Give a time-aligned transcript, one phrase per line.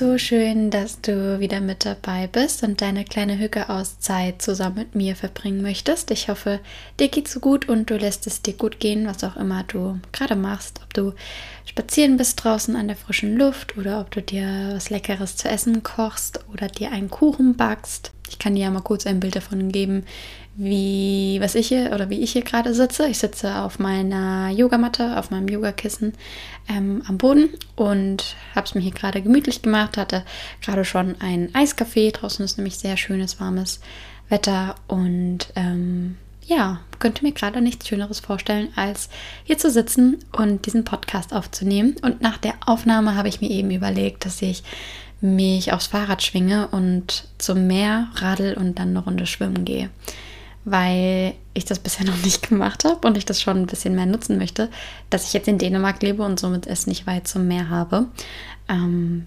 [0.00, 5.14] So schön, dass du wieder mit dabei bist und deine kleine Hücke-Auszeit zusammen mit mir
[5.14, 6.10] verbringen möchtest.
[6.10, 6.60] Ich hoffe,
[6.98, 10.00] dir geht's so gut und du lässt es dir gut gehen, was auch immer du
[10.10, 10.80] gerade machst.
[10.82, 11.12] Ob du
[11.66, 15.82] spazieren bist draußen an der frischen Luft oder ob du dir was Leckeres zu essen
[15.82, 18.10] kochst oder dir einen Kuchen backst.
[18.30, 20.06] Ich kann dir ja mal kurz ein Bild davon geben,
[20.56, 23.06] wie was ich hier oder wie ich hier gerade sitze.
[23.06, 26.12] Ich sitze auf meiner Yogamatte, auf meinem Yogakissen
[26.68, 29.96] ähm, am Boden und habe es mir hier gerade gemütlich gemacht.
[29.96, 30.24] Hatte
[30.60, 32.10] gerade schon einen Eiskaffee.
[32.10, 33.80] Draußen ist nämlich sehr schönes, warmes
[34.28, 39.08] Wetter und ähm, ja, könnte mir gerade nichts Schöneres vorstellen, als
[39.44, 41.96] hier zu sitzen und diesen Podcast aufzunehmen.
[42.02, 44.64] Und nach der Aufnahme habe ich mir eben überlegt, dass ich
[45.20, 49.90] mich aufs Fahrrad schwinge und zum Meer radel und dann eine Runde schwimmen gehe
[50.64, 54.06] weil ich das bisher noch nicht gemacht habe und ich das schon ein bisschen mehr
[54.06, 54.68] nutzen möchte,
[55.10, 58.06] dass ich jetzt in Dänemark lebe und somit es nicht weit zum Meer habe.
[58.68, 59.26] Ähm,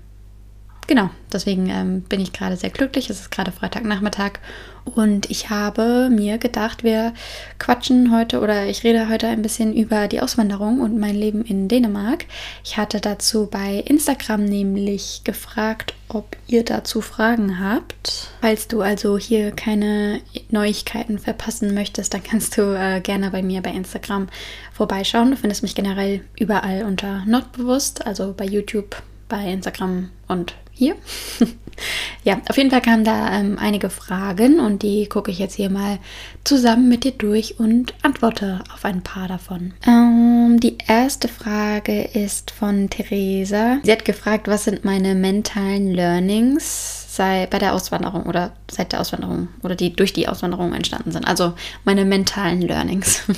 [0.87, 3.09] genau, deswegen ähm, bin ich gerade sehr glücklich.
[3.09, 4.39] Es ist gerade Freitagnachmittag
[4.85, 7.13] und ich habe mir gedacht, wir
[7.57, 11.67] quatschen heute oder ich rede heute ein bisschen über die Auswanderung und mein Leben in
[11.67, 12.25] Dänemark.
[12.63, 18.29] Ich hatte dazu bei Instagram nämlich gefragt, ob ihr dazu Fragen habt.
[18.41, 23.61] Falls du also hier keine Neuigkeiten verpassen möchtest, dann kannst du äh, gerne bei mir
[23.61, 24.27] bei Instagram
[24.73, 25.31] vorbeischauen.
[25.31, 29.01] Du findest mich generell überall unter Notbewusst, also bei YouTube,
[29.33, 30.95] bei Instagram und hier.
[32.23, 35.71] ja, auf jeden Fall kamen da ähm, einige Fragen und die gucke ich jetzt hier
[35.71, 35.97] mal
[36.43, 39.73] zusammen mit dir durch und antworte auf ein paar davon.
[39.87, 43.79] Ähm, die erste Frage ist von Theresa.
[43.81, 49.01] Sie hat gefragt, was sind meine mentalen Learnings sei bei der Auswanderung oder seit der
[49.01, 51.27] Auswanderung oder die durch die Auswanderung entstanden sind.
[51.27, 51.53] Also
[51.85, 53.23] meine mentalen Learnings.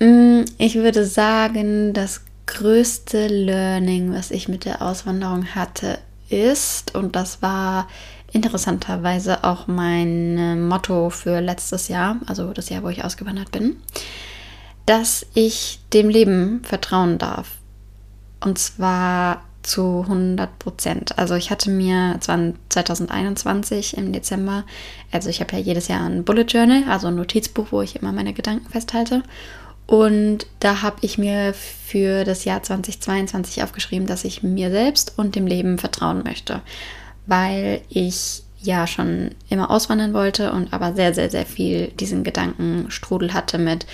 [0.00, 7.16] Mm, ich würde sagen, das größte Learning, was ich mit der Auswanderung hatte, ist, und
[7.16, 7.88] das war
[8.32, 13.76] interessanterweise auch mein Motto für letztes Jahr, also das Jahr, wo ich ausgewandert bin,
[14.86, 17.52] dass ich dem Leben vertrauen darf.
[18.40, 21.18] Und zwar zu 100 Prozent.
[21.18, 24.64] Also ich hatte mir 2021 im Dezember,
[25.10, 28.12] also ich habe ja jedes Jahr ein Bullet Journal, also ein Notizbuch, wo ich immer
[28.12, 29.22] meine Gedanken festhalte.
[29.86, 35.34] Und da habe ich mir für das Jahr 2022 aufgeschrieben, dass ich mir selbst und
[35.36, 36.62] dem Leben vertrauen möchte,
[37.26, 43.34] weil ich ja schon immer auswandern wollte und aber sehr, sehr, sehr viel diesen Gedankenstrudel
[43.34, 43.86] hatte mit,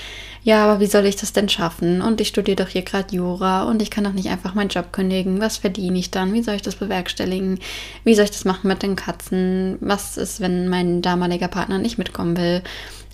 [0.42, 2.00] ja, aber wie soll ich das denn schaffen?
[2.00, 4.90] Und ich studiere doch hier gerade Jura und ich kann doch nicht einfach meinen Job
[4.90, 5.40] kündigen.
[5.40, 6.32] Was verdiene ich dann?
[6.32, 7.58] Wie soll ich das bewerkstelligen?
[8.04, 9.76] Wie soll ich das machen mit den Katzen?
[9.80, 12.62] Was ist, wenn mein damaliger Partner nicht mitkommen will?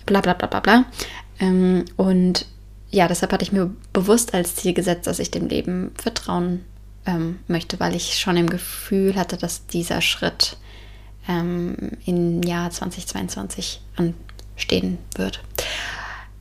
[0.05, 0.85] Bla bla bla bla bla.
[1.41, 2.45] Ähm, und
[2.89, 6.63] ja, deshalb hatte ich mir bewusst als Ziel gesetzt, dass ich dem Leben vertrauen
[7.05, 10.57] ähm, möchte, weil ich schon im Gefühl hatte, dass dieser Schritt
[11.27, 15.41] ähm, im Jahr 2022 anstehen wird.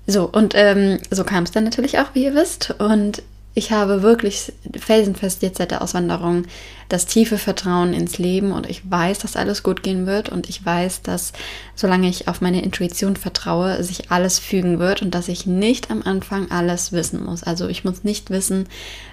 [0.06, 2.70] So, und ähm, so kam es dann natürlich auch, wie ihr wisst.
[2.78, 3.22] Und
[3.58, 6.44] ich habe wirklich felsenfest jetzt seit der Auswanderung
[6.90, 10.64] das tiefe Vertrauen ins Leben und ich weiß, dass alles gut gehen wird und ich
[10.64, 11.32] weiß, dass
[11.74, 16.02] solange ich auf meine Intuition vertraue, sich alles fügen wird und dass ich nicht am
[16.02, 17.44] Anfang alles wissen muss.
[17.44, 18.68] Also ich muss nicht wissen,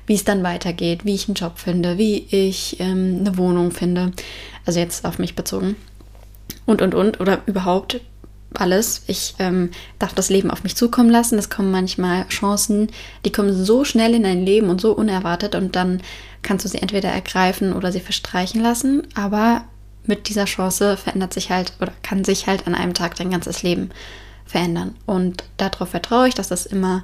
[0.08, 4.12] wie es dann weitergeht, wie ich einen Job finde, wie ich ähm, eine Wohnung finde.
[4.66, 5.78] Also jetzt auf mich bezogen.
[6.66, 7.22] Und, und, und.
[7.22, 8.02] Oder überhaupt
[8.59, 9.03] alles.
[9.08, 11.38] Ich ähm, darf das Leben auf mich zukommen lassen.
[11.38, 12.88] Es kommen manchmal Chancen,
[13.25, 16.02] die kommen so schnell in dein Leben und so unerwartet und dann
[16.41, 19.08] kannst du sie entweder ergreifen oder sie verstreichen lassen.
[19.16, 19.63] Aber
[20.06, 23.63] mit dieser Chance verändert sich halt oder kann sich halt an einem Tag dein ganzes
[23.63, 23.89] Leben
[24.45, 24.95] verändern.
[25.06, 27.04] Und darauf vertraue ich, dass das immer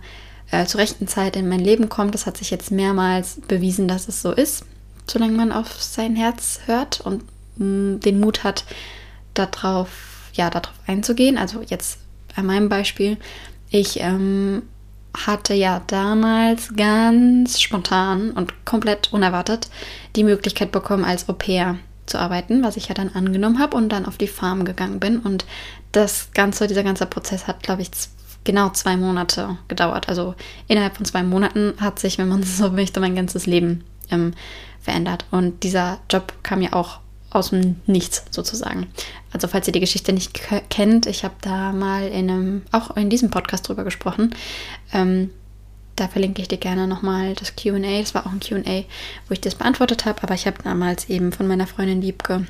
[0.52, 2.14] äh, zur rechten Zeit in mein Leben kommt.
[2.14, 4.66] Das hat sich jetzt mehrmals bewiesen, dass es so ist,
[5.08, 7.24] solange man auf sein Herz hört und
[7.58, 8.66] mh, mm, den Mut hat,
[9.34, 9.90] darauf
[10.34, 11.38] ja, darauf einzugehen.
[11.38, 12.00] Also jetzt
[12.36, 13.18] an meinem Beispiel.
[13.70, 14.64] Ich ähm,
[15.16, 19.70] hatte ja damals ganz spontan und komplett unerwartet
[20.16, 23.90] die Möglichkeit bekommen, als Au pair zu arbeiten, was ich ja dann angenommen habe und
[23.90, 25.20] dann auf die Farm gegangen bin.
[25.20, 25.46] Und
[25.92, 27.92] das ganze, dieser ganze Prozess hat, glaube ich,
[28.44, 30.10] genau zwei Monate gedauert.
[30.10, 30.36] Also
[30.68, 34.34] innerhalb von zwei Monaten hat sich, wenn man so möchte, mein ganzes Leben ähm,
[34.82, 35.26] verändert.
[35.32, 37.00] Und dieser Job kam ja auch
[37.30, 38.88] aus dem Nichts sozusagen.
[39.32, 40.40] Also falls ihr die Geschichte nicht
[40.70, 44.34] kennt, ich habe da mal in einem, auch in diesem Podcast drüber gesprochen.
[44.94, 45.30] Ähm,
[45.96, 48.00] da verlinke ich dir gerne nochmal das QA.
[48.00, 48.84] Das war auch ein QA,
[49.28, 52.46] wo ich das beantwortet habe, aber ich habe damals eben von meiner Freundin Liebke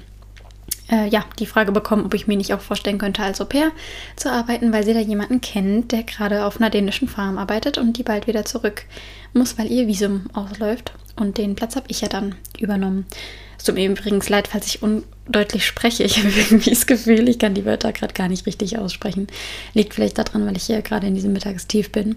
[0.92, 3.72] äh, ja, die Frage bekommen, ob ich mir nicht auch vorstellen könnte, als Au pair
[4.16, 7.98] zu arbeiten, weil sie da jemanden kennt, der gerade auf einer dänischen Farm arbeitet und
[7.98, 8.84] die bald wieder zurück
[9.34, 10.94] muss, weil ihr Visum ausläuft.
[11.16, 13.06] Und den Platz habe ich ja dann übernommen.
[13.60, 16.04] Es tut mir übrigens leid, falls ich undeutlich spreche.
[16.04, 19.28] Ich habe irgendwie das Gefühl, ich kann die Wörter gerade gar nicht richtig aussprechen.
[19.74, 22.16] Liegt vielleicht daran, weil ich hier gerade in diesem Mittagstief bin.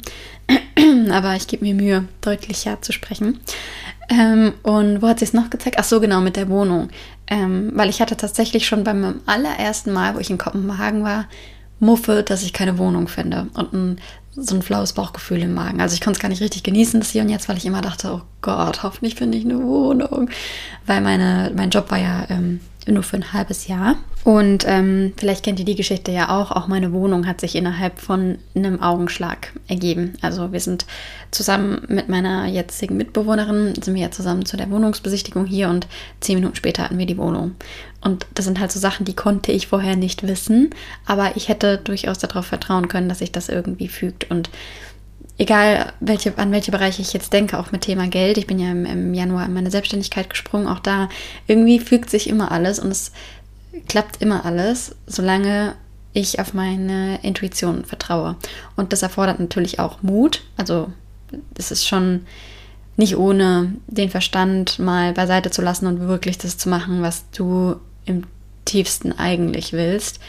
[1.11, 3.41] Aber ich gebe mir Mühe, deutlicher zu sprechen.
[4.09, 5.77] Ähm, und wo hat sie es noch gezeigt?
[5.79, 6.91] Ach so, genau, mit der Wohnung.
[7.27, 11.27] Ähm, weil ich hatte tatsächlich schon beim allerersten Mal, wo ich in Kopenhagen war,
[11.83, 13.49] Muffe, dass ich keine Wohnung finde.
[13.55, 14.01] Und ein,
[14.31, 15.81] so ein flaues Bauchgefühl im Magen.
[15.81, 17.83] Also ich konnte es gar nicht richtig genießen, das hier und jetzt, weil ich immer
[17.83, 20.31] dachte, oh Gott, hoffentlich finde ich eine Wohnung.
[20.87, 23.97] Weil meine, mein Job war ja ähm, nur für ein halbes Jahr.
[24.25, 26.53] Und ähm, vielleicht kennt ihr die Geschichte ja auch.
[26.53, 30.15] Auch meine Wohnung hat sich innerhalb von einem Augenschlag ergeben.
[30.21, 30.87] Also wir sind
[31.33, 35.89] zusammen mit meiner jetzigen Mitbewohnerin, sind wir ja zusammen zu der Wohnungsbesichtigung hier und
[36.21, 37.57] zehn Minuten später hatten wir die Wohnung.
[38.01, 40.71] Und das sind halt so Sachen, die konnte ich vorher nicht wissen,
[41.07, 44.31] aber ich hätte durchaus darauf vertrauen können, dass sich das irgendwie fügt.
[44.31, 44.51] Und
[45.39, 48.71] egal welche, an welche Bereiche ich jetzt denke, auch mit Thema Geld, ich bin ja
[48.71, 51.09] im, im Januar in meine Selbstständigkeit gesprungen, auch da
[51.47, 53.13] irgendwie fügt sich immer alles und es
[53.89, 55.75] klappt immer alles, solange
[56.13, 58.37] ich auf meine Intuition vertraue.
[58.77, 60.43] Und das erfordert natürlich auch Mut.
[60.57, 60.93] Also
[61.57, 62.27] es ist schon
[62.97, 67.77] nicht ohne den Verstand mal beiseite zu lassen und wirklich das zu machen, was du
[68.05, 68.25] im
[68.67, 70.21] tiefsten eigentlich willst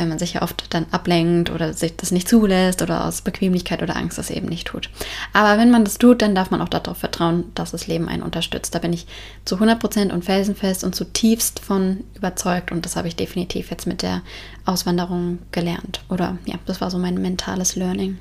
[0.00, 3.82] wenn man sich ja oft dann ablenkt oder sich das nicht zulässt oder aus Bequemlichkeit
[3.82, 4.88] oder Angst das eben nicht tut.
[5.32, 8.22] Aber wenn man das tut, dann darf man auch darauf vertrauen, dass das Leben einen
[8.22, 8.74] unterstützt.
[8.74, 9.06] Da bin ich
[9.44, 14.02] zu 100% und felsenfest und zutiefst von überzeugt und das habe ich definitiv jetzt mit
[14.02, 14.22] der
[14.64, 16.00] Auswanderung gelernt.
[16.08, 18.18] Oder ja, das war so mein mentales Learning.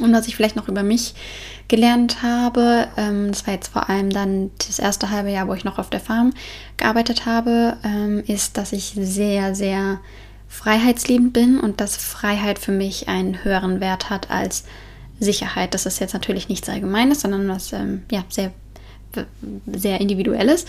[0.00, 1.14] Und was ich vielleicht noch über mich
[1.66, 5.64] gelernt habe, ähm, das war jetzt vor allem dann das erste halbe Jahr, wo ich
[5.64, 6.32] noch auf der Farm
[6.76, 10.00] gearbeitet habe, ähm, ist, dass ich sehr, sehr
[10.48, 14.64] freiheitsliebend bin und dass Freiheit für mich einen höheren Wert hat als
[15.20, 15.74] Sicherheit.
[15.74, 18.52] Das ist jetzt natürlich nichts Allgemeines, sondern was ähm, ja, sehr,
[19.66, 20.66] sehr Individuelles.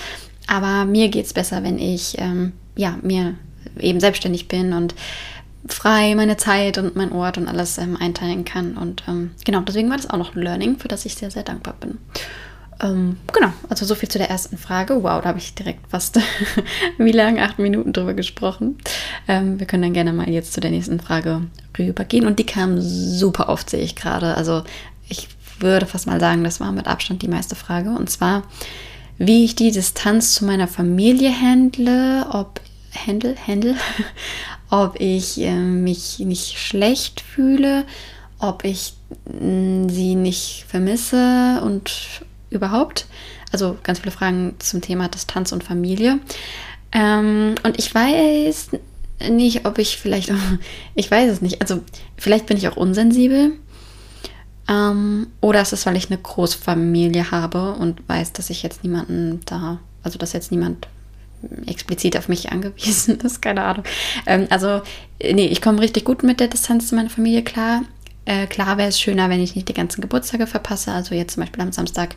[0.48, 3.36] Aber mir geht es besser, wenn ich ähm, ja, mir
[3.80, 4.96] eben selbstständig bin und
[5.68, 8.78] frei meine Zeit und mein Ort und alles ähm, einteilen kann.
[8.78, 11.44] Und ähm, genau, deswegen war das auch noch ein Learning, für das ich sehr, sehr
[11.44, 11.98] dankbar bin.
[12.82, 15.04] Ähm, genau, also so viel zu der ersten Frage.
[15.04, 16.20] Wow, da habe ich direkt fast
[16.98, 17.42] wie lange?
[17.44, 18.78] Acht Minuten drüber gesprochen.
[19.28, 21.42] Ähm, wir können dann gerne mal jetzt zu der nächsten Frage
[21.78, 22.26] rübergehen.
[22.26, 24.36] Und die kam super oft, sehe ich gerade.
[24.36, 24.64] Also
[25.10, 25.28] ich
[25.60, 27.90] würde fast mal sagen, das war mit Abstand die meiste Frage.
[27.90, 28.44] Und zwar,
[29.18, 32.62] wie ich die Distanz zu meiner Familie handle, ob
[33.06, 33.76] handle, handle,
[34.70, 37.86] ob ich äh, mich nicht schlecht fühle,
[38.40, 38.94] ob ich
[39.26, 41.92] mh, mm, sie nicht vermisse und
[42.50, 43.06] überhaupt.
[43.52, 46.20] Also ganz viele Fragen zum Thema Distanz und Familie.
[46.92, 48.72] Ähm, und ich weiß
[49.30, 50.32] nicht, ob ich vielleicht,
[50.96, 51.82] ich weiß es nicht, also
[52.18, 53.54] vielleicht bin ich auch unsensibel.
[54.68, 59.40] Ähm, oder ist es, weil ich eine Großfamilie habe und weiß, dass ich jetzt niemanden
[59.46, 60.88] da, also dass jetzt niemand
[61.66, 63.84] explizit auf mich angewiesen ist, keine Ahnung.
[64.26, 64.82] Ähm, also,
[65.22, 67.82] nee, ich komme richtig gut mit der Distanz zu meiner Familie klar.
[68.30, 70.92] Äh, klar wäre es schöner, wenn ich nicht die ganzen Geburtstage verpasse.
[70.92, 72.16] Also jetzt zum Beispiel am Samstag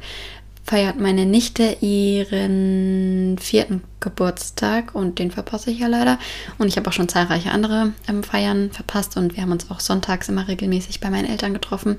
[0.62, 6.18] feiert meine Nichte ihren vierten Geburtstag und den verpasse ich ja leider.
[6.58, 9.80] Und ich habe auch schon zahlreiche andere ähm, Feiern verpasst und wir haben uns auch
[9.80, 11.96] sonntags immer regelmäßig bei meinen Eltern getroffen.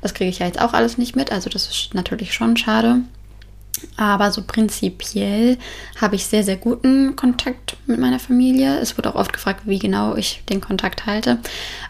[0.00, 3.00] Das kriege ich ja jetzt auch alles nicht mit, also das ist natürlich schon schade.
[3.96, 5.58] Aber so prinzipiell
[6.00, 8.78] habe ich sehr, sehr guten Kontakt mit meiner Familie.
[8.78, 11.38] Es wurde auch oft gefragt, wie genau ich den Kontakt halte.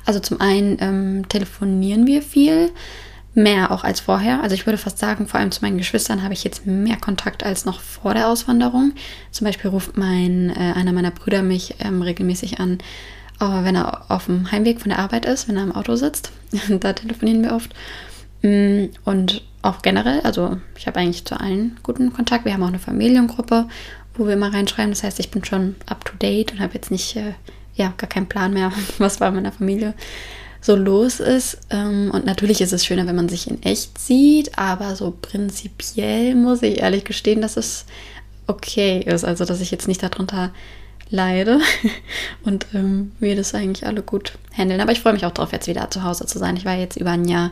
[0.05, 2.71] Also zum einen ähm, telefonieren wir viel,
[3.35, 4.43] mehr auch als vorher.
[4.43, 7.45] Also ich würde fast sagen, vor allem zu meinen Geschwistern habe ich jetzt mehr Kontakt
[7.45, 8.93] als noch vor der Auswanderung.
[9.31, 12.79] Zum Beispiel ruft mein, äh, einer meiner Brüder mich ähm, regelmäßig an,
[13.39, 16.33] wenn er auf dem Heimweg von der Arbeit ist, wenn er im Auto sitzt.
[16.81, 17.75] da telefonieren wir oft.
[18.43, 22.45] Mm, und auch generell, also ich habe eigentlich zu allen guten Kontakt.
[22.45, 23.67] Wir haben auch eine Familiengruppe,
[24.15, 24.93] wo wir immer reinschreiben.
[24.93, 27.33] Das heißt, ich bin schon up to date und habe jetzt nicht, äh,
[27.75, 29.95] ja, gar keinen Plan mehr, was bei meiner Familie
[30.61, 31.59] so los ist.
[31.71, 36.35] Ähm, und natürlich ist es schöner, wenn man sich in echt sieht, aber so prinzipiell
[36.35, 37.87] muss ich ehrlich gestehen, dass es
[38.47, 39.25] okay ist.
[39.25, 40.53] Also, dass ich jetzt nicht darunter
[41.11, 41.61] leide
[42.45, 44.81] und ähm, wir das eigentlich alle gut handeln.
[44.81, 46.57] Aber ich freue mich auch darauf, jetzt wieder zu Hause zu sein.
[46.57, 47.51] Ich war jetzt über ein Jahr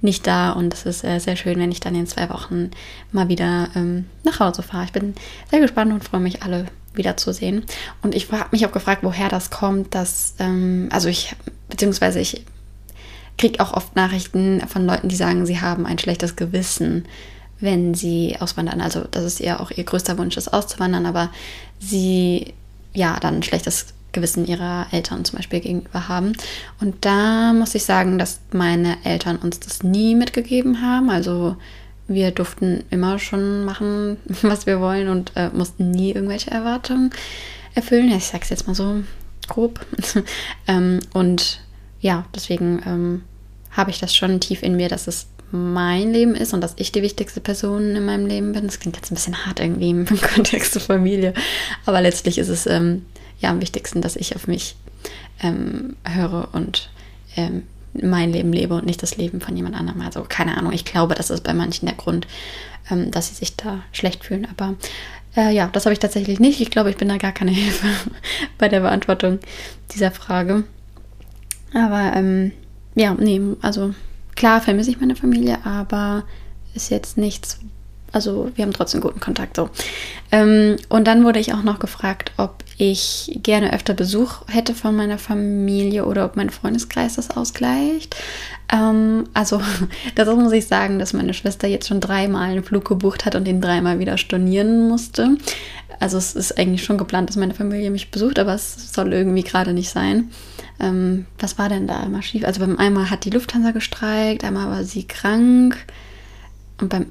[0.00, 2.70] nicht da und es ist äh, sehr schön, wenn ich dann in zwei Wochen
[3.12, 4.84] mal wieder ähm, nach Hause fahre.
[4.84, 5.14] Ich bin
[5.50, 7.64] sehr gespannt und freue mich, alle wiederzusehen.
[8.02, 11.34] Und ich habe mich auch gefragt, woher das kommt, dass, ähm, also ich,
[11.68, 12.44] beziehungsweise ich
[13.38, 17.06] kriege auch oft Nachrichten von Leuten, die sagen, sie haben ein schlechtes Gewissen,
[17.60, 18.80] wenn sie auswandern.
[18.80, 21.30] Also, dass es ja auch ihr größter Wunsch ist, auszuwandern, aber
[21.78, 22.54] sie
[22.92, 26.32] ja dann ein schlechtes Gewissen ihrer Eltern zum Beispiel gegenüber haben.
[26.80, 31.10] Und da muss ich sagen, dass meine Eltern uns das nie mitgegeben haben.
[31.10, 31.56] Also
[32.06, 37.10] wir durften immer schon machen, was wir wollen und äh, mussten nie irgendwelche Erwartungen
[37.74, 38.10] erfüllen.
[38.10, 39.02] Ich sag's jetzt mal so
[39.46, 39.84] grob.
[40.66, 41.60] ähm, und
[42.00, 43.22] ja, deswegen ähm,
[43.72, 46.92] habe ich das schon tief in mir, dass es mein Leben ist und dass ich
[46.92, 48.66] die wichtigste Person in meinem Leben bin.
[48.66, 51.34] Das klingt jetzt ein bisschen hart irgendwie im Kontext der Familie,
[51.86, 53.06] aber letztlich ist es ähm,
[53.40, 54.76] ja am wichtigsten, dass ich auf mich
[55.42, 56.90] ähm, höre und
[57.36, 57.62] ähm,
[57.94, 60.00] mein Leben lebe und nicht das Leben von jemand anderem.
[60.02, 62.26] Also keine Ahnung, ich glaube, das ist bei manchen der Grund,
[62.90, 64.46] ähm, dass sie sich da schlecht fühlen.
[64.50, 64.74] Aber
[65.36, 66.60] äh, ja, das habe ich tatsächlich nicht.
[66.60, 67.86] Ich glaube, ich bin da gar keine Hilfe
[68.58, 69.38] bei der Beantwortung
[69.92, 70.64] dieser Frage.
[71.74, 72.52] Aber ähm,
[72.94, 73.94] ja, nee, also
[74.38, 76.22] klar vermisse ich meine Familie, aber
[76.72, 77.58] ist jetzt nichts,
[78.12, 79.68] also wir haben trotzdem guten Kontakt so.
[80.30, 84.94] Ähm, und dann wurde ich auch noch gefragt, ob ich gerne öfter Besuch hätte von
[84.94, 88.14] meiner Familie oder ob mein Freundeskreis das ausgleicht.
[88.72, 89.60] Ähm, also
[90.14, 93.44] dazu muss ich sagen, dass meine Schwester jetzt schon dreimal einen Flug gebucht hat und
[93.44, 95.36] den dreimal wieder stornieren musste.
[96.00, 99.42] Also es ist eigentlich schon geplant, dass meine Familie mich besucht, aber es soll irgendwie
[99.42, 100.30] gerade nicht sein.
[100.80, 102.44] Ähm, was war denn da immer schief?
[102.44, 105.76] Also beim einmal hat die Lufthansa gestreikt, einmal war sie krank
[106.80, 107.06] und beim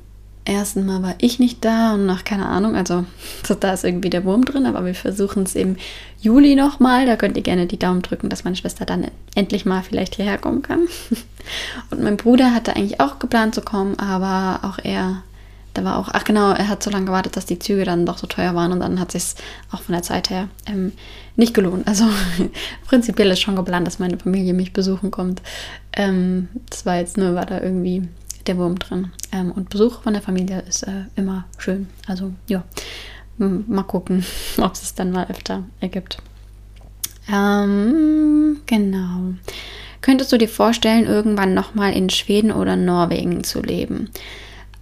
[0.48, 3.06] ersten Mal war ich nicht da und nach keine Ahnung, also
[3.60, 5.76] da ist irgendwie der Wurm drin, aber wir versuchen es im
[6.20, 7.06] Juli nochmal.
[7.06, 10.38] Da könnt ihr gerne die Daumen drücken, dass meine Schwester dann endlich mal vielleicht hierher
[10.38, 10.88] kommen kann.
[11.92, 15.24] Und mein Bruder hatte eigentlich auch geplant zu kommen, aber auch er,
[15.78, 18.18] da war auch, ach genau, er hat so lange gewartet, dass die Züge dann doch
[18.18, 19.36] so teuer waren und dann hat sich
[19.72, 20.92] auch von der Zeit her ähm,
[21.36, 21.88] nicht gelohnt.
[21.88, 22.06] Also
[22.88, 25.44] prinzipiell ist schon geplant, dass meine Familie mich besuchen kommt.
[25.94, 28.08] Ähm, das war jetzt nur, war da irgendwie
[28.48, 29.12] der Wurm drin.
[29.32, 31.88] Ähm, und Besuch von der Familie ist äh, immer schön.
[32.08, 32.64] Also ja,
[33.38, 34.26] mal gucken,
[34.58, 36.18] ob es dann mal öfter ergibt.
[37.32, 39.36] Ähm, genau.
[40.02, 44.10] Könntest du dir vorstellen, irgendwann nochmal in Schweden oder Norwegen zu leben?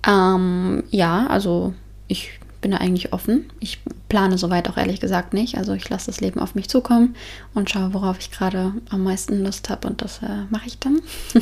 [0.07, 1.73] Ähm, ja, also
[2.07, 3.51] ich bin da eigentlich offen.
[3.59, 5.57] Ich plane soweit auch ehrlich gesagt nicht.
[5.57, 7.15] Also ich lasse das Leben auf mich zukommen
[7.53, 10.99] und schaue, worauf ich gerade am meisten Lust habe und das äh, mache ich dann.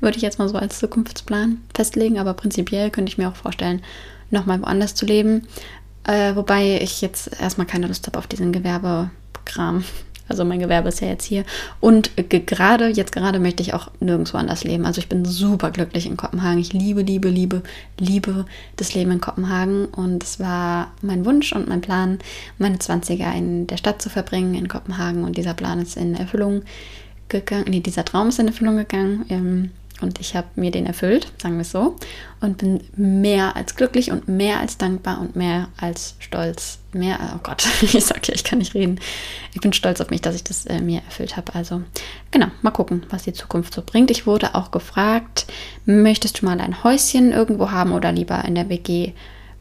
[0.00, 3.82] Würde ich jetzt mal so als Zukunftsplan festlegen, aber prinzipiell könnte ich mir auch vorstellen,
[4.30, 5.46] nochmal woanders zu leben.
[6.04, 9.84] Äh, wobei ich jetzt erstmal keine Lust habe auf diesen Gewerbekram.
[10.28, 11.44] Also mein Gewerbe ist ja jetzt hier.
[11.80, 14.86] Und gerade, jetzt gerade möchte ich auch nirgendwo anders leben.
[14.86, 16.58] Also ich bin super glücklich in Kopenhagen.
[16.58, 17.62] Ich liebe, liebe, liebe,
[17.98, 19.86] liebe das Leben in Kopenhagen.
[19.86, 22.18] Und es war mein Wunsch und mein Plan,
[22.58, 25.24] meine 20er in der Stadt zu verbringen, in Kopenhagen.
[25.24, 26.62] Und dieser Plan ist in Erfüllung
[27.28, 27.66] gegangen.
[27.68, 29.72] Nee, dieser Traum ist in Erfüllung gegangen.
[30.04, 31.96] Und ich habe mir den erfüllt, sagen wir es so,
[32.40, 36.78] und bin mehr als glücklich und mehr als dankbar und mehr als stolz.
[36.92, 39.00] Mehr, oh Gott, ich sag ja, ich kann nicht reden.
[39.54, 41.54] Ich bin stolz auf mich, dass ich das äh, mir erfüllt habe.
[41.54, 41.82] Also
[42.30, 44.10] genau, mal gucken, was die Zukunft so bringt.
[44.10, 45.46] Ich wurde auch gefragt,
[45.86, 49.12] möchtest du mal ein Häuschen irgendwo haben oder lieber in der WG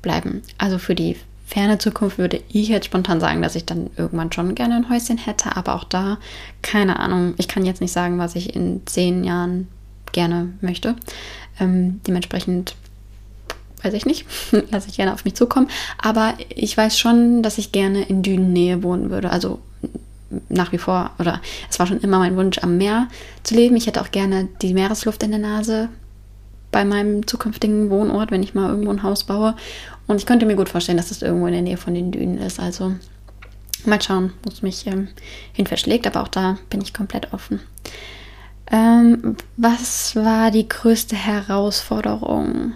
[0.01, 0.41] bleiben?
[0.57, 4.55] Also für die ferne Zukunft würde ich jetzt spontan sagen, dass ich dann irgendwann schon
[4.55, 6.17] gerne ein Häuschen hätte, aber auch da,
[6.61, 9.67] keine Ahnung, ich kann jetzt nicht sagen, was ich in zehn Jahren
[10.13, 10.95] gerne möchte.
[11.59, 12.75] Ähm, dementsprechend
[13.83, 14.25] weiß ich nicht,
[14.71, 15.69] lasse ich gerne auf mich zukommen.
[16.01, 19.29] Aber ich weiß schon, dass ich gerne in Dünennähe wohnen würde.
[19.29, 19.59] Also
[20.49, 23.07] nach wie vor, oder es war schon immer mein Wunsch, am Meer
[23.43, 23.75] zu leben.
[23.75, 25.89] Ich hätte auch gerne die Meeresluft in der Nase
[26.71, 29.55] bei meinem zukünftigen Wohnort, wenn ich mal irgendwo ein Haus baue.
[30.07, 32.39] Und ich könnte mir gut vorstellen, dass das irgendwo in der Nähe von den Dünen
[32.39, 32.59] ist.
[32.59, 32.95] Also
[33.85, 35.09] mal schauen, wo es mich ähm,
[35.53, 36.07] hin verschlägt.
[36.07, 37.59] Aber auch da bin ich komplett offen.
[38.67, 42.73] Ähm, was war die größte Herausforderung?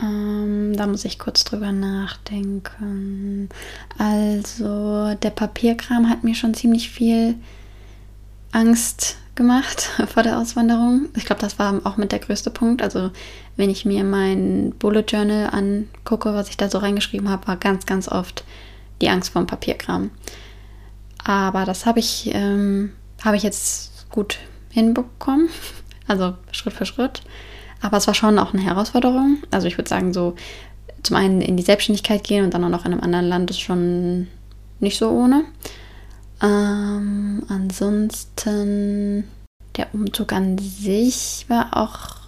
[0.00, 3.48] Ähm, da muss ich kurz drüber nachdenken.
[3.98, 7.34] Also, der Papierkram hat mir schon ziemlich viel
[8.52, 11.08] Angst gemacht vor der Auswanderung.
[11.16, 12.82] Ich glaube, das war auch mit der größte Punkt.
[12.82, 13.10] Also,
[13.56, 17.86] wenn ich mir mein Bullet Journal angucke, was ich da so reingeschrieben habe, war ganz,
[17.86, 18.44] ganz oft
[19.00, 20.10] die Angst vor dem Papierkram.
[21.24, 24.38] Aber das habe ich, ähm, habe ich jetzt gut
[24.78, 25.48] hinbekommen.
[26.06, 27.22] Also Schritt für Schritt.
[27.80, 29.38] Aber es war schon auch eine Herausforderung.
[29.50, 30.34] Also ich würde sagen, so
[31.02, 33.60] zum einen in die Selbstständigkeit gehen und dann auch noch in einem anderen Land ist
[33.60, 34.28] schon
[34.80, 35.44] nicht so ohne.
[36.42, 39.24] Ähm, ansonsten
[39.76, 42.18] der Umzug an sich war auch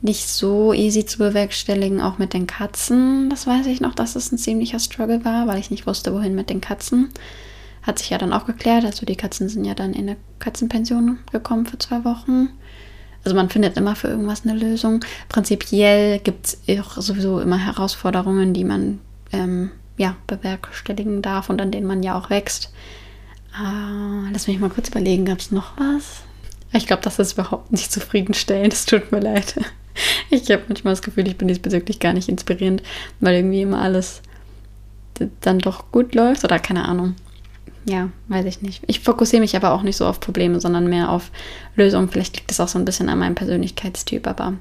[0.00, 3.30] nicht so easy zu bewerkstelligen, auch mit den Katzen.
[3.30, 6.34] Das weiß ich noch, dass es ein ziemlicher Struggle war, weil ich nicht wusste, wohin
[6.34, 7.08] mit den Katzen.
[7.88, 8.84] Hat sich ja dann auch geklärt.
[8.84, 12.50] Also die Katzen sind ja dann in eine Katzenpension gekommen für zwei Wochen.
[13.24, 15.00] Also man findet immer für irgendwas eine Lösung.
[15.30, 16.58] Prinzipiell gibt es
[16.96, 19.00] sowieso immer Herausforderungen, die man
[19.32, 22.74] ähm, ja, bewerkstelligen darf und an denen man ja auch wächst.
[23.54, 26.24] Äh, lass mich mal kurz überlegen, gab es noch was?
[26.74, 28.74] Ich glaube, das ist überhaupt nicht zufriedenstellend.
[28.74, 29.58] Es tut mir leid.
[30.30, 32.84] Ich habe manchmal das Gefühl, ich bin diesbezüglich gar nicht inspirierend,
[33.18, 34.22] weil irgendwie immer alles
[35.40, 37.16] dann doch gut läuft oder keine Ahnung.
[37.88, 38.82] Ja, weiß ich nicht.
[38.86, 41.30] Ich fokussiere mich aber auch nicht so auf Probleme, sondern mehr auf
[41.74, 42.10] Lösungen.
[42.10, 44.54] Vielleicht liegt das auch so ein bisschen an meinem Persönlichkeitstyp, aber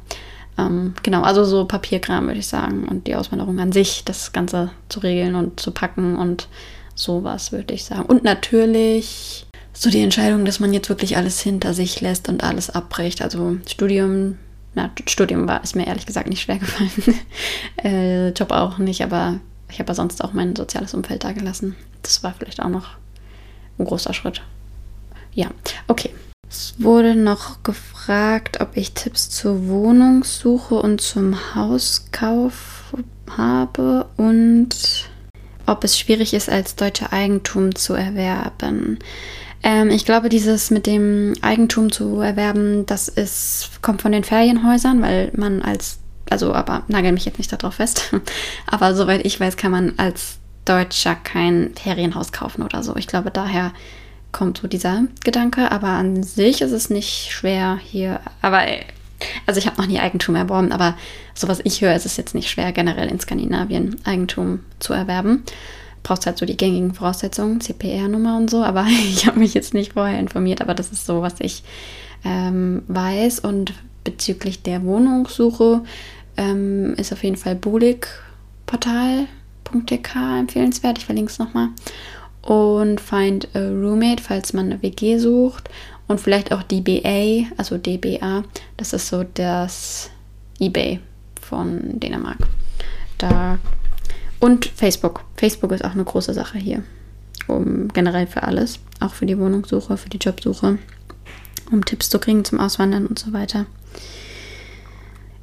[0.57, 4.71] ähm, genau, also so Papierkram würde ich sagen und die Auswanderung an sich, das Ganze
[4.87, 6.47] zu regeln und zu packen und
[6.95, 8.03] sowas würde ich sagen.
[8.03, 12.69] Und natürlich so die Entscheidung, dass man jetzt wirklich alles hinter sich lässt und alles
[12.69, 13.21] abbricht.
[13.21, 14.37] Also Studium,
[14.73, 16.91] na, Studium war, ist mir ehrlich gesagt nicht schwer gefallen.
[17.83, 21.75] äh, Job auch nicht, aber ich habe ja sonst auch mein soziales Umfeld da gelassen.
[22.03, 22.87] Das war vielleicht auch noch
[23.77, 24.41] ein großer Schritt.
[25.33, 25.47] Ja,
[25.87, 26.11] okay.
[26.49, 32.93] Es wurde noch gefragt, ob ich Tipps zur Wohnungssuche und zum Hauskauf
[33.35, 35.09] habe und
[35.65, 38.99] ob es schwierig ist, als deutsche Eigentum zu erwerben.
[39.63, 45.01] Ähm, ich glaube, dieses mit dem Eigentum zu erwerben, das ist, kommt von den Ferienhäusern,
[45.01, 48.13] weil man als, also, aber nagel mich jetzt nicht darauf fest,
[48.67, 52.95] aber soweit ich weiß, kann man als Deutscher kein Ferienhaus kaufen oder so.
[52.95, 53.73] Ich glaube, daher
[54.31, 58.61] kommt so dieser Gedanke, aber an sich ist es nicht schwer hier, aber
[59.47, 60.95] also ich habe noch nie Eigentum erworben, aber
[61.33, 65.43] so was ich höre, ist es jetzt nicht schwer, generell in Skandinavien Eigentum zu erwerben
[66.07, 69.93] brauchst halt so die gängigen Voraussetzungen, CPR-Nummer und so, aber ich habe mich jetzt nicht
[69.93, 71.63] vorher informiert, aber das ist so, was ich
[72.23, 73.39] ähm, weiß.
[73.39, 75.83] Und bezüglich der Wohnungssuche
[76.37, 77.55] ähm, ist auf jeden Fall
[79.71, 80.97] buligportal.tk empfehlenswert.
[80.97, 81.69] Ich verlinke es nochmal.
[82.41, 85.69] Und Find a Roommate, falls man eine WG sucht.
[86.07, 88.43] Und vielleicht auch DBA, also DBA,
[88.77, 90.09] das ist so das
[90.59, 91.01] eBay
[91.41, 92.37] von Dänemark.
[93.17, 93.59] Da
[94.39, 95.23] und Facebook.
[95.35, 96.83] Facebook ist auch eine große Sache hier.
[97.47, 98.79] Um generell für alles.
[98.99, 100.77] Auch für die Wohnungssuche, für die Jobsuche.
[101.71, 103.65] Um Tipps zu kriegen zum Auswandern und so weiter.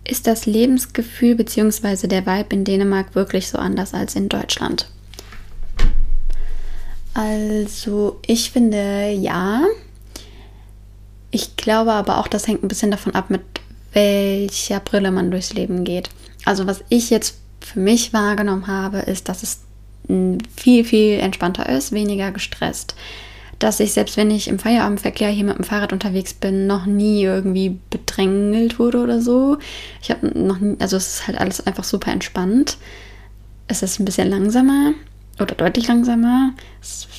[0.07, 2.07] Ist das Lebensgefühl bzw.
[2.07, 4.87] der Vibe in Dänemark wirklich so anders als in Deutschland?
[7.15, 9.63] Also, ich finde ja.
[11.31, 13.43] Ich glaube aber auch, das hängt ein bisschen davon ab, mit
[13.93, 16.11] welcher Brille man durchs Leben geht.
[16.45, 19.61] Also, was ich jetzt für mich wahrgenommen habe, ist, dass es
[20.57, 22.95] viel, viel entspannter ist, weniger gestresst.
[23.59, 27.23] Dass ich, selbst wenn ich im Feierabendverkehr hier mit dem Fahrrad unterwegs bin, noch nie
[27.23, 29.59] irgendwie bedrängelt wurde oder so.
[30.03, 32.79] Ich habe noch nie, also es ist halt alles einfach super entspannt.
[33.69, 34.93] Es ist ein bisschen langsamer
[35.41, 36.53] oder deutlich langsamer.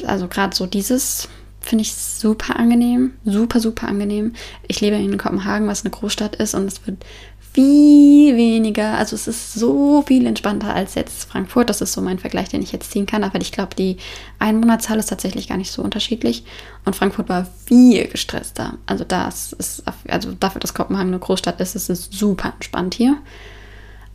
[0.05, 1.27] Also gerade so dieses
[1.65, 4.33] finde ich super angenehm, super, super angenehm.
[4.67, 7.03] Ich lebe in Kopenhagen, was eine Großstadt ist und es wird
[7.55, 11.69] viel weniger, also es ist so viel entspannter als jetzt Frankfurt.
[11.69, 13.23] Das ist so mein Vergleich, den ich jetzt ziehen kann.
[13.23, 13.95] Aber ich glaube, die
[14.39, 16.43] Einwohnerzahl ist tatsächlich gar nicht so unterschiedlich.
[16.83, 18.73] Und Frankfurt war viel gestresster.
[18.85, 23.15] Also das ist, also dafür, dass Kopenhagen eine Großstadt ist, ist es super entspannt hier.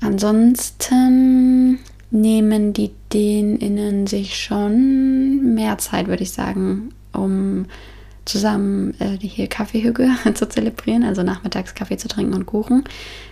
[0.03, 1.79] Ansonsten
[2.11, 7.65] nehmen die DänInnen sich schon mehr Zeit, würde ich sagen, um
[8.25, 12.85] zusammen äh, hier Kaffeehüge zu zelebrieren, also nachmittags Kaffee zu trinken und Kuchen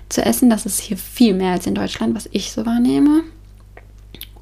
[0.09, 0.51] zu essen.
[0.51, 3.22] Das ist hier viel mehr als in Deutschland, was ich so wahrnehme.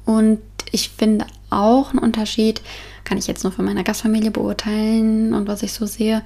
[0.05, 0.39] Und
[0.71, 2.61] ich finde auch einen Unterschied,
[3.03, 6.23] kann ich jetzt nur von meiner Gastfamilie beurteilen und was ich so sehe.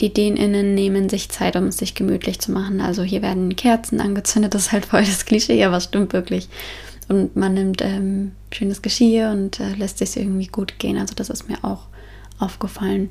[0.00, 2.80] Die DänInnen nehmen sich Zeit, um es sich gemütlich zu machen.
[2.80, 6.48] Also hier werden Kerzen angezündet, das ist halt voll das Klischee, aber es stimmt wirklich.
[7.08, 10.96] Und man nimmt ähm, schönes Geschirr und äh, lässt sich irgendwie gut gehen.
[10.96, 11.86] Also das ist mir auch
[12.38, 13.10] aufgefallen.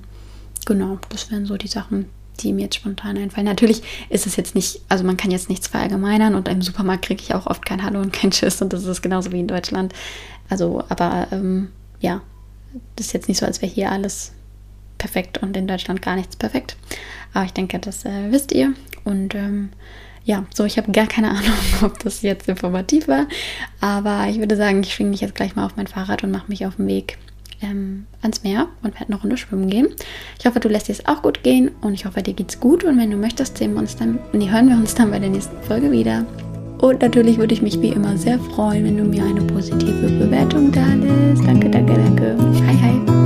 [0.65, 2.05] Genau, das wären so die Sachen,
[2.39, 3.45] die mir jetzt spontan einfallen.
[3.45, 7.21] Natürlich ist es jetzt nicht, also man kann jetzt nichts verallgemeinern und im Supermarkt kriege
[7.21, 9.93] ich auch oft kein Hallo und kein Tschüss und das ist genauso wie in Deutschland.
[10.49, 11.69] Also, aber ähm,
[11.99, 12.21] ja,
[12.95, 14.33] das ist jetzt nicht so, als wäre hier alles
[14.97, 16.75] perfekt und in Deutschland gar nichts perfekt.
[17.33, 18.73] Aber ich denke, das äh, wisst ihr.
[19.03, 19.69] Und ähm,
[20.23, 23.27] ja, so, ich habe gar keine Ahnung, ob das jetzt informativ war.
[23.79, 26.49] Aber ich würde sagen, ich schwinge mich jetzt gleich mal auf mein Fahrrad und mache
[26.49, 27.17] mich auf den Weg
[27.61, 29.87] ähm, ans Meer und werde eine Runde schwimmen gehen.
[30.39, 32.83] Ich hoffe, du lässt dir es auch gut gehen und ich hoffe, dir geht's gut.
[32.83, 35.29] Und wenn du möchtest, sehen wir uns dann, nee, hören wir uns dann bei der
[35.29, 36.25] nächsten Folge wieder.
[36.79, 40.71] Und natürlich würde ich mich wie immer sehr freuen, wenn du mir eine positive Bewertung
[40.71, 41.45] da lässt.
[41.45, 42.35] Danke, danke, danke.
[42.67, 43.20] Hi, hi.